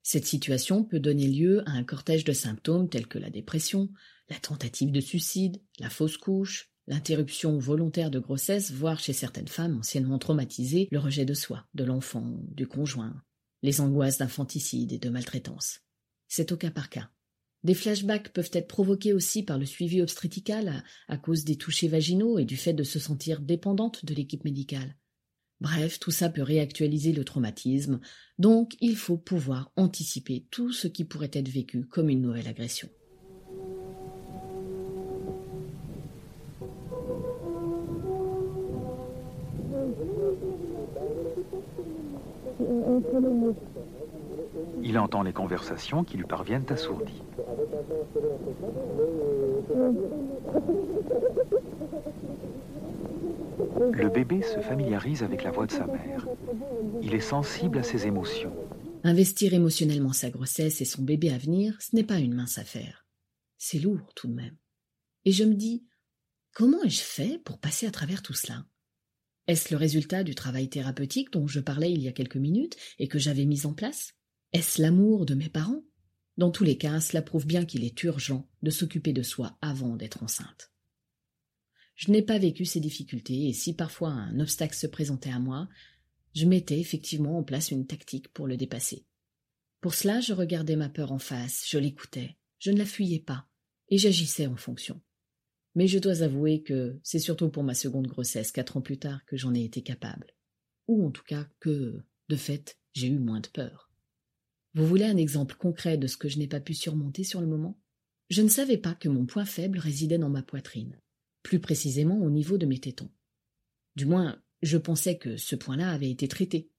Cette 0.02 0.26
situation 0.26 0.84
peut 0.84 1.00
donner 1.00 1.26
lieu 1.26 1.68
à 1.68 1.72
un 1.72 1.82
cortège 1.82 2.22
de 2.22 2.32
symptômes 2.32 2.88
tels 2.88 3.08
que 3.08 3.18
la 3.18 3.30
dépression, 3.30 3.90
la 4.28 4.38
tentative 4.38 4.92
de 4.92 5.00
suicide, 5.00 5.60
la 5.80 5.90
fausse 5.90 6.16
couche, 6.16 6.70
l'interruption 6.86 7.58
volontaire 7.58 8.10
de 8.10 8.18
grossesse, 8.18 8.70
voire 8.70 8.98
chez 8.98 9.12
certaines 9.12 9.48
femmes 9.48 9.78
anciennement 9.78 10.18
traumatisées, 10.18 10.88
le 10.90 10.98
rejet 10.98 11.24
de 11.24 11.34
soi, 11.34 11.66
de 11.74 11.84
l'enfant, 11.84 12.38
du 12.52 12.66
conjoint, 12.66 13.22
les 13.62 13.80
angoisses 13.80 14.18
d'infanticide 14.18 14.92
et 14.92 14.98
de 14.98 15.08
maltraitance. 15.08 15.80
C'est 16.28 16.52
au 16.52 16.56
cas 16.56 16.70
par 16.70 16.88
cas. 16.88 17.10
Des 17.64 17.74
flashbacks 17.74 18.32
peuvent 18.32 18.50
être 18.52 18.68
provoqués 18.68 19.12
aussi 19.12 19.42
par 19.42 19.58
le 19.58 19.66
suivi 19.66 20.00
obstétrical 20.00 20.68
à, 20.68 20.84
à 21.14 21.16
cause 21.16 21.44
des 21.44 21.56
touchés 21.56 21.88
vaginaux 21.88 22.38
et 22.38 22.44
du 22.44 22.56
fait 22.56 22.74
de 22.74 22.84
se 22.84 22.98
sentir 22.98 23.40
dépendante 23.40 24.04
de 24.04 24.14
l'équipe 24.14 24.44
médicale. 24.44 24.96
Bref, 25.60 25.98
tout 25.98 26.10
ça 26.10 26.28
peut 26.28 26.42
réactualiser 26.42 27.12
le 27.12 27.24
traumatisme, 27.24 28.00
donc 28.38 28.76
il 28.80 28.94
faut 28.94 29.16
pouvoir 29.16 29.72
anticiper 29.76 30.46
tout 30.50 30.70
ce 30.70 30.86
qui 30.86 31.04
pourrait 31.04 31.30
être 31.32 31.48
vécu 31.48 31.86
comme 31.86 32.10
une 32.10 32.20
nouvelle 32.20 32.46
agression. 32.46 32.90
Il 44.88 45.00
entend 45.00 45.24
les 45.24 45.32
conversations 45.32 46.04
qui 46.04 46.16
lui 46.16 46.26
parviennent 46.26 46.64
assourdies. 46.68 47.20
Le 53.92 54.08
bébé 54.08 54.42
se 54.42 54.60
familiarise 54.60 55.24
avec 55.24 55.42
la 55.42 55.50
voix 55.50 55.66
de 55.66 55.72
sa 55.72 55.88
mère. 55.88 56.28
Il 57.02 57.14
est 57.14 57.20
sensible 57.20 57.78
à 57.78 57.82
ses 57.82 58.06
émotions. 58.06 58.54
Investir 59.02 59.54
émotionnellement 59.54 60.12
sa 60.12 60.30
grossesse 60.30 60.80
et 60.80 60.84
son 60.84 61.02
bébé 61.02 61.32
à 61.32 61.38
venir, 61.38 61.76
ce 61.80 61.96
n'est 61.96 62.04
pas 62.04 62.20
une 62.20 62.34
mince 62.34 62.58
affaire. 62.58 63.08
C'est 63.58 63.80
lourd 63.80 64.14
tout 64.14 64.28
de 64.28 64.34
même. 64.34 64.56
Et 65.24 65.32
je 65.32 65.42
me 65.42 65.54
dis, 65.54 65.84
comment 66.52 66.84
ai-je 66.84 67.02
fait 67.02 67.42
pour 67.44 67.58
passer 67.58 67.88
à 67.88 67.90
travers 67.90 68.22
tout 68.22 68.34
cela? 68.34 68.64
Est-ce 69.48 69.74
le 69.74 69.78
résultat 69.78 70.22
du 70.22 70.36
travail 70.36 70.68
thérapeutique 70.68 71.32
dont 71.32 71.48
je 71.48 71.58
parlais 71.58 71.90
il 71.90 72.02
y 72.02 72.08
a 72.08 72.12
quelques 72.12 72.36
minutes 72.36 72.76
et 73.00 73.08
que 73.08 73.18
j'avais 73.18 73.46
mis 73.46 73.66
en 73.66 73.74
place? 73.74 74.12
Est-ce 74.52 74.80
l'amour 74.80 75.26
de 75.26 75.34
mes 75.34 75.48
parents? 75.48 75.84
Dans 76.36 76.50
tous 76.50 76.64
les 76.64 76.78
cas, 76.78 77.00
cela 77.00 77.22
prouve 77.22 77.46
bien 77.46 77.64
qu'il 77.64 77.84
est 77.84 78.02
urgent 78.02 78.48
de 78.62 78.70
s'occuper 78.70 79.12
de 79.12 79.22
soi 79.22 79.58
avant 79.60 79.96
d'être 79.96 80.22
enceinte. 80.22 80.70
Je 81.94 82.10
n'ai 82.10 82.22
pas 82.22 82.38
vécu 82.38 82.64
ces 82.64 82.80
difficultés 82.80 83.48
et 83.48 83.52
si 83.54 83.74
parfois 83.74 84.10
un 84.10 84.38
obstacle 84.38 84.76
se 84.76 84.86
présentait 84.86 85.30
à 85.30 85.38
moi, 85.38 85.68
je 86.34 86.44
mettais 86.44 86.78
effectivement 86.78 87.38
en 87.38 87.42
place 87.42 87.70
une 87.70 87.86
tactique 87.86 88.28
pour 88.28 88.46
le 88.46 88.58
dépasser. 88.58 89.06
Pour 89.80 89.94
cela, 89.94 90.20
je 90.20 90.34
regardais 90.34 90.76
ma 90.76 90.90
peur 90.90 91.12
en 91.12 91.18
face, 91.18 91.64
je 91.66 91.78
l'écoutais, 91.78 92.36
je 92.58 92.70
ne 92.70 92.78
la 92.78 92.84
fuyais 92.84 93.20
pas, 93.20 93.48
et 93.88 93.96
j'agissais 93.96 94.46
en 94.46 94.56
fonction. 94.56 95.00
Mais 95.74 95.86
je 95.86 95.98
dois 95.98 96.22
avouer 96.22 96.62
que 96.62 96.98
c'est 97.02 97.18
surtout 97.18 97.48
pour 97.48 97.62
ma 97.62 97.74
seconde 97.74 98.06
grossesse, 98.06 98.52
quatre 98.52 98.76
ans 98.76 98.82
plus 98.82 98.98
tard, 98.98 99.24
que 99.26 99.36
j'en 99.36 99.54
ai 99.54 99.64
été 99.64 99.82
capable. 99.82 100.34
Ou 100.88 101.06
en 101.06 101.10
tout 101.10 101.24
cas 101.24 101.46
que, 101.60 102.02
de 102.28 102.36
fait, 102.36 102.78
j'ai 102.92 103.08
eu 103.08 103.18
moins 103.18 103.40
de 103.40 103.48
peur. 103.48 103.85
Vous 104.76 104.86
voulez 104.86 105.06
un 105.06 105.16
exemple 105.16 105.56
concret 105.56 105.96
de 105.96 106.06
ce 106.06 106.18
que 106.18 106.28
je 106.28 106.38
n'ai 106.38 106.48
pas 106.48 106.60
pu 106.60 106.74
surmonter 106.74 107.24
sur 107.24 107.40
le 107.40 107.46
moment? 107.46 107.80
Je 108.28 108.42
ne 108.42 108.48
savais 108.48 108.76
pas 108.76 108.94
que 108.94 109.08
mon 109.08 109.24
point 109.24 109.46
faible 109.46 109.78
résidait 109.78 110.18
dans 110.18 110.28
ma 110.28 110.42
poitrine, 110.42 111.00
plus 111.42 111.60
précisément 111.60 112.18
au 112.18 112.28
niveau 112.28 112.58
de 112.58 112.66
mes 112.66 112.78
tétons. 112.78 113.08
Du 113.94 114.04
moins, 114.04 114.38
je 114.60 114.76
pensais 114.76 115.16
que 115.16 115.38
ce 115.38 115.56
point-là 115.56 115.88
avait 115.88 116.10
été 116.10 116.28
traité. 116.28 116.70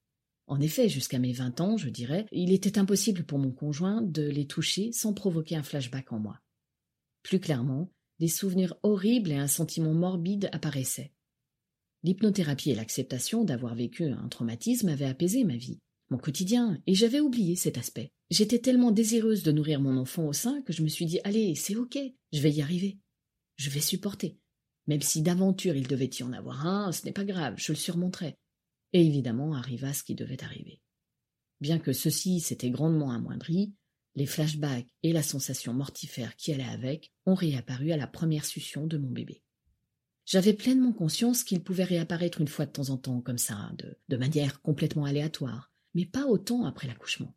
En 0.46 0.62
effet, 0.62 0.90
jusqu'à 0.90 1.18
mes 1.18 1.34
vingt 1.34 1.60
ans, 1.60 1.76
je 1.76 1.90
dirais, 1.90 2.28
il 2.32 2.52
était 2.52 2.78
impossible 2.78 3.24
pour 3.24 3.40
mon 3.40 3.52
conjoint 3.52 4.04
de 4.04 4.30
les 4.30 4.46
toucher 4.46 4.92
sans 4.92 5.16
provoquer 5.16 5.56
un 5.56 5.64
flashback 5.64 6.14
en 6.14 6.20
moi. 6.20 6.40
Plus 7.24 7.40
clairement, 7.40 7.92
des 8.20 8.28
souvenirs 8.28 8.76
horribles 8.84 9.32
et 9.32 9.38
un 9.38 9.48
sentiment 9.48 9.96
morbide 9.96 10.50
apparaissaient. 10.52 11.14
L'hypnothérapie 12.04 12.70
et 12.70 12.76
l'acceptation 12.76 13.44
d'avoir 13.44 13.74
vécu 13.74 14.04
un 14.04 14.28
traumatisme 14.28 14.90
avaient 14.90 15.06
apaisé 15.06 15.44
ma 15.44 15.58
vie, 15.58 15.80
mon 16.10 16.18
quotidien, 16.18 16.82
et 16.88 16.96
j'avais 16.96 17.20
oublié 17.20 17.56
cet 17.56 17.78
aspect. 17.78 18.12
J'étais 18.30 18.60
tellement 18.60 18.92
désireuse 18.92 19.44
de 19.44 19.52
nourrir 19.52 19.80
mon 19.80 19.98
enfant 19.98 20.28
au 20.28 20.34
sein 20.34 20.62
que 20.62 20.74
je 20.74 20.84
me 20.84 20.88
suis 20.88 21.06
dit 21.06 21.20
Allez, 21.24 21.56
c'est 21.56 21.76
ok, 21.76 21.98
je 22.34 22.42
vais 22.42 22.52
y 22.52 22.62
arriver. 22.62 23.00
Je 23.56 23.70
vais 23.70 23.82
supporter. 23.82 24.38
Même 24.88 25.02
si 25.02 25.22
d'aventure 25.22 25.76
il 25.76 25.88
devait 25.88 26.10
y 26.20 26.24
en 26.24 26.34
avoir 26.34 26.66
un, 26.66 26.92
ce 26.92 27.06
n'est 27.06 27.14
pas 27.14 27.26
grave, 27.26 27.56
je 27.58 27.72
le 27.72 27.78
surmonterai. 27.78 28.38
Et 28.94 29.06
évidemment 29.06 29.54
arriva 29.54 29.94
ce 29.94 30.04
qui 30.04 30.16
devait 30.16 30.44
arriver. 30.44 30.82
Bien 31.60 31.80
que 31.80 31.94
ceci 31.94 32.40
s'était 32.40 32.70
grandement 32.70 33.12
amoindri, 33.12 33.74
les 34.16 34.26
flashbacks 34.26 34.88
et 35.04 35.14
la 35.14 35.24
sensation 35.24 35.74
mortifère 35.74 36.36
qui 36.36 36.54
allait 36.54 36.64
avec 36.64 37.12
ont 37.26 37.36
réapparu 37.36 37.92
à 37.92 37.98
la 37.98 38.08
première 38.08 38.46
succion 38.46 38.88
de 38.88 38.98
mon 38.98 39.12
bébé. 39.12 39.44
J'avais 40.26 40.54
pleinement 40.54 40.92
conscience 40.92 41.44
qu'il 41.44 41.64
pouvait 41.64 41.84
réapparaître 41.84 42.42
une 42.42 42.48
fois 42.48 42.66
de 42.66 42.72
temps 42.72 42.90
en 42.90 42.98
temps, 42.98 43.22
comme 43.22 43.38
ça, 43.38 43.72
de, 43.78 43.98
de 44.10 44.18
manière 44.18 44.62
complètement 44.62 45.06
aléatoire, 45.06 45.72
mais 45.94 46.06
pas 46.06 46.26
autant 46.26 46.66
après 46.66 46.88
l'accouchement. 46.88 47.36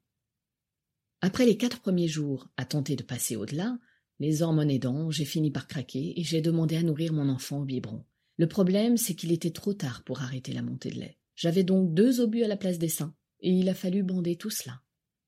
Après 1.20 1.44
les 1.44 1.56
quatre 1.56 1.80
premiers 1.80 2.08
jours 2.08 2.48
à 2.56 2.64
tenter 2.64 2.96
de 2.96 3.02
passer 3.02 3.36
au-delà, 3.36 3.78
les 4.20 4.42
hormones 4.42 4.70
aidant, 4.70 5.10
j'ai 5.10 5.24
fini 5.24 5.50
par 5.50 5.66
craquer 5.66 6.18
et 6.18 6.24
j'ai 6.24 6.40
demandé 6.40 6.76
à 6.76 6.82
nourrir 6.82 7.12
mon 7.12 7.28
enfant 7.28 7.60
au 7.60 7.64
biberon. 7.64 8.04
Le 8.36 8.48
problème, 8.48 8.96
c'est 8.96 9.14
qu'il 9.14 9.32
était 9.32 9.50
trop 9.50 9.74
tard 9.74 10.02
pour 10.04 10.22
arrêter 10.22 10.52
la 10.52 10.62
montée 10.62 10.90
de 10.90 11.00
lait. 11.00 11.18
J'avais 11.36 11.64
donc 11.64 11.94
deux 11.94 12.20
obus 12.20 12.42
à 12.42 12.48
la 12.48 12.56
place 12.56 12.78
des 12.78 12.88
seins, 12.88 13.14
et 13.40 13.50
il 13.50 13.68
a 13.68 13.74
fallu 13.74 14.02
bander 14.02 14.36
tout 14.36 14.50
cela. 14.50 14.82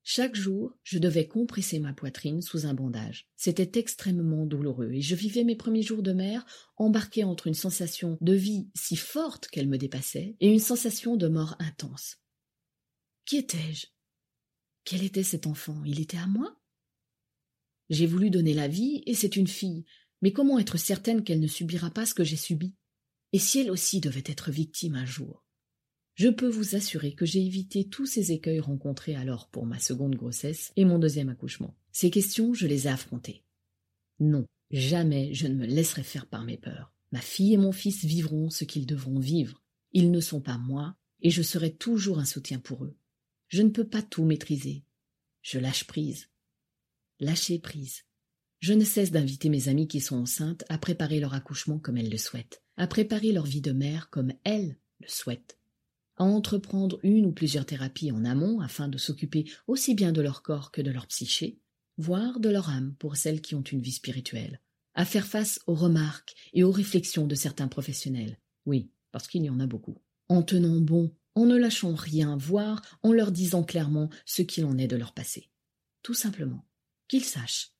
Chaque 0.05 0.35
jour, 0.35 0.77
je 0.83 0.99
devais 0.99 1.27
compresser 1.27 1.79
ma 1.79 1.93
poitrine 1.93 2.41
sous 2.41 2.65
un 2.65 2.73
bandage. 2.73 3.29
C'était 3.37 3.79
extrêmement 3.79 4.45
douloureux 4.45 4.91
et 4.91 5.01
je 5.01 5.15
vivais 5.15 5.45
mes 5.45 5.55
premiers 5.55 5.81
jours 5.81 6.03
de 6.03 6.11
mère 6.11 6.45
embarquée 6.75 7.23
entre 7.23 7.47
une 7.47 7.53
sensation 7.53 8.17
de 8.19 8.33
vie 8.33 8.67
si 8.75 8.97
forte 8.97 9.47
qu'elle 9.47 9.69
me 9.69 9.77
dépassait 9.77 10.35
et 10.41 10.51
une 10.51 10.59
sensation 10.59 11.15
de 11.15 11.29
mort 11.29 11.55
intense. 11.59 12.17
Qui 13.25 13.37
étais-je? 13.37 13.87
Quel 14.83 15.03
était 15.03 15.23
cet 15.23 15.47
enfant? 15.47 15.81
Il 15.85 16.01
était 16.01 16.17
à 16.17 16.27
moi? 16.27 16.59
J'ai 17.89 18.05
voulu 18.05 18.29
donner 18.29 18.53
la 18.53 18.67
vie 18.67 19.01
et 19.05 19.13
c'est 19.13 19.37
une 19.37 19.47
fille, 19.47 19.85
mais 20.21 20.33
comment 20.33 20.59
être 20.59 20.77
certaine 20.77 21.23
qu'elle 21.23 21.39
ne 21.39 21.47
subira 21.47 21.89
pas 21.89 22.05
ce 22.05 22.13
que 22.13 22.23
j'ai 22.23 22.35
subi? 22.35 22.75
Et 23.31 23.39
si 23.39 23.59
elle 23.59 23.71
aussi 23.71 24.01
devait 24.01 24.23
être 24.25 24.51
victime 24.51 24.95
un 24.95 25.05
jour? 25.05 25.45
Je 26.15 26.27
peux 26.27 26.49
vous 26.49 26.75
assurer 26.75 27.15
que 27.15 27.25
j'ai 27.25 27.43
évité 27.43 27.87
tous 27.87 28.05
ces 28.05 28.31
écueils 28.31 28.59
rencontrés 28.59 29.15
alors 29.15 29.49
pour 29.49 29.65
ma 29.65 29.79
seconde 29.79 30.15
grossesse 30.15 30.71
et 30.75 30.85
mon 30.85 30.99
deuxième 30.99 31.29
accouchement. 31.29 31.75
Ces 31.91 32.11
questions, 32.11 32.53
je 32.53 32.67
les 32.67 32.87
ai 32.87 32.91
affrontées. 32.91 33.43
Non, 34.19 34.45
jamais 34.69 35.33
je 35.33 35.47
ne 35.47 35.55
me 35.55 35.65
laisserai 35.65 36.03
faire 36.03 36.27
par 36.27 36.43
mes 36.43 36.57
peurs. 36.57 36.93
Ma 37.11 37.21
fille 37.21 37.53
et 37.53 37.57
mon 37.57 37.71
fils 37.71 38.03
vivront 38.03 38.49
ce 38.49 38.65
qu'ils 38.65 38.85
devront 38.85 39.19
vivre. 39.19 39.63
Ils 39.91 40.11
ne 40.11 40.19
sont 40.19 40.41
pas 40.41 40.57
moi, 40.57 40.95
et 41.21 41.29
je 41.29 41.41
serai 41.41 41.73
toujours 41.73 42.19
un 42.19 42.25
soutien 42.25 42.59
pour 42.59 42.83
eux. 42.83 42.95
Je 43.53 43.61
ne 43.61 43.69
peux 43.69 43.87
pas 43.87 44.01
tout 44.01 44.25
maîtriser. 44.25 44.83
Je 45.43 45.59
lâche 45.59 45.83
prise. 45.83 46.27
Lâcher 47.19 47.59
prise. 47.59 48.01
Je 48.61 48.73
ne 48.73 48.83
cesse 48.83 49.11
d'inviter 49.11 49.49
mes 49.49 49.69
amies 49.69 49.87
qui 49.87 50.01
sont 50.01 50.15
enceintes 50.15 50.63
à 50.69 50.79
préparer 50.79 51.19
leur 51.19 51.35
accouchement 51.35 51.77
comme 51.77 51.97
elles 51.97 52.09
le 52.09 52.17
souhaitent, 52.17 52.63
à 52.77 52.87
préparer 52.87 53.31
leur 53.31 53.45
vie 53.45 53.61
de 53.61 53.71
mère 53.71 54.09
comme 54.09 54.33
elles 54.43 54.75
le 55.01 55.07
souhaitent 55.07 55.59
à 56.17 56.23
entreprendre 56.23 56.99
une 57.03 57.27
ou 57.27 57.31
plusieurs 57.31 57.67
thérapies 57.67 58.11
en 58.11 58.25
amont 58.25 58.59
afin 58.59 58.87
de 58.87 58.97
s'occuper 58.97 59.45
aussi 59.67 59.93
bien 59.93 60.11
de 60.11 60.21
leur 60.21 60.41
corps 60.41 60.71
que 60.71 60.81
de 60.81 60.89
leur 60.89 61.05
psyché, 61.05 61.59
voire 61.97 62.39
de 62.39 62.49
leur 62.49 62.69
âme 62.69 62.95
pour 62.97 63.17
celles 63.17 63.41
qui 63.41 63.53
ont 63.53 63.61
une 63.61 63.81
vie 63.81 63.91
spirituelle, 63.91 64.61
à 64.95 65.05
faire 65.05 65.27
face 65.27 65.59
aux 65.67 65.75
remarques 65.75 66.33
et 66.53 66.63
aux 66.63 66.71
réflexions 66.71 67.27
de 67.27 67.35
certains 67.35 67.67
professionnels, 67.67 68.39
oui, 68.65 68.89
parce 69.11 69.27
qu'il 69.27 69.43
y 69.43 69.49
en 69.49 69.59
a 69.59 69.67
beaucoup, 69.67 69.97
en 70.27 70.41
tenant 70.41 70.79
bon, 70.79 71.13
en 71.35 71.45
ne 71.45 71.57
lâchant 71.57 71.95
rien, 71.95 72.37
voire 72.37 72.81
en 73.01 73.11
leur 73.11 73.31
disant 73.31 73.63
clairement 73.63 74.09
ce 74.25 74.41
qu'il 74.41 74.65
en 74.65 74.77
est 74.77 74.87
de 74.87 74.95
leur 74.95 75.13
passé. 75.13 75.49
Tout 76.01 76.13
simplement, 76.13 76.67
qu'ils 77.07 77.23
sachent, 77.23 77.73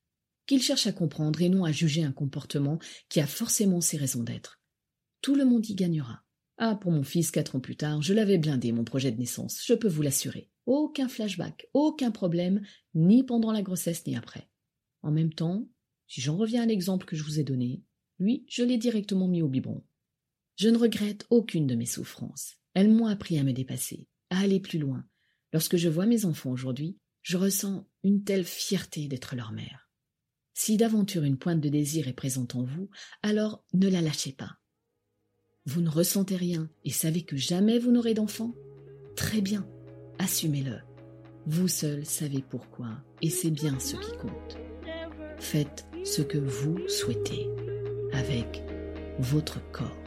qu'ils 0.45 0.61
cherchent 0.61 0.87
à 0.87 0.93
comprendre 0.93 1.41
et 1.41 1.49
non 1.49 1.65
à 1.65 1.71
juger 1.71 2.03
un 2.03 2.11
comportement 2.11 2.79
qui 3.09 3.19
a 3.19 3.27
forcément 3.27 3.81
ses 3.81 3.97
raisons 3.97 4.23
d'être, 4.23 4.59
Tout 5.21 5.35
le 5.35 5.45
monde 5.45 5.67
y 5.69 5.75
gagnera. 5.75 6.23
Ah, 6.57 6.75
pour 6.75 6.91
mon 6.91 7.03
fils, 7.03 7.31
quatre 7.31 7.55
ans 7.55 7.59
plus 7.59 7.75
tard, 7.75 8.01
je 8.01 8.13
l'avais 8.13 8.37
blindé, 8.37 8.71
mon 8.71 8.83
projet 8.83 9.11
de 9.11 9.19
naissance, 9.19 9.63
je 9.65 9.73
peux 9.73 9.87
vous 9.87 10.01
l'assurer. 10.01 10.49
Aucun 10.65 11.07
flashback, 11.07 11.67
aucun 11.73 12.11
problème, 12.11 12.61
ni 12.93 13.23
pendant 13.23 13.51
la 13.51 13.61
grossesse, 13.61 14.05
ni 14.05 14.15
après. 14.15 14.49
En 15.01 15.11
même 15.11 15.33
temps, 15.33 15.67
si 16.07 16.21
j'en 16.21 16.37
reviens 16.37 16.63
à 16.63 16.65
l'exemple 16.65 17.05
que 17.05 17.15
je 17.15 17.23
vous 17.23 17.39
ai 17.39 17.43
donné, 17.43 17.83
lui, 18.19 18.45
je 18.47 18.63
l'ai 18.63 18.77
directement 18.77 19.27
mis 19.27 19.41
au 19.41 19.47
biberon. 19.47 19.83
Je 20.55 20.69
ne 20.69 20.77
regrette 20.77 21.25
aucune 21.29 21.67
de 21.67 21.75
mes 21.75 21.85
souffrances. 21.85 22.57
Elles 22.73 22.91
m'ont 22.91 23.07
appris 23.07 23.37
à 23.37 23.43
me 23.43 23.53
dépasser, 23.53 24.07
à 24.29 24.39
aller 24.39 24.59
plus 24.59 24.79
loin. 24.79 25.05
Lorsque 25.51 25.77
je 25.77 25.89
vois 25.89 26.05
mes 26.05 26.25
enfants 26.25 26.51
aujourd'hui, 26.51 26.97
je 27.21 27.37
ressens 27.37 27.87
une 28.03 28.23
telle 28.23 28.43
fierté 28.43 29.07
d'être 29.07 29.35
leur 29.35 29.51
mère. 29.51 29.89
Si 30.53 30.77
d'aventure 30.77 31.23
une 31.23 31.37
pointe 31.37 31.61
de 31.61 31.69
désir 31.69 32.07
est 32.07 32.13
présente 32.13 32.55
en 32.55 32.63
vous, 32.63 32.89
alors 33.21 33.63
ne 33.73 33.87
la 33.89 34.01
lâchez 34.01 34.31
pas. 34.31 34.57
Vous 35.65 35.81
ne 35.81 35.89
ressentez 35.89 36.35
rien 36.35 36.69
et 36.83 36.91
savez 36.91 37.23
que 37.23 37.37
jamais 37.37 37.79
vous 37.79 37.91
n'aurez 37.91 38.13
d'enfant? 38.13 38.53
Très 39.15 39.41
bien, 39.41 39.67
assumez-le. 40.19 40.79
Vous 41.45 41.67
seul 41.67 42.05
savez 42.05 42.41
pourquoi 42.41 43.03
et 43.21 43.29
c'est 43.29 43.51
bien 43.51 43.79
ce 43.79 43.95
qui 43.95 44.11
compte. 44.17 44.57
Faites 45.39 45.85
ce 46.03 46.21
que 46.21 46.37
vous 46.37 46.87
souhaitez 46.87 47.49
avec 48.11 48.63
votre 49.19 49.59
corps. 49.71 49.97